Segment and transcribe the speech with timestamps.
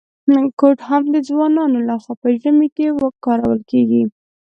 [0.59, 2.85] کوټ هم د ځوانانو لخوا په ژمي کي
[3.25, 4.03] کارول کیږي.